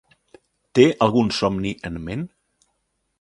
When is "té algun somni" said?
0.79-1.73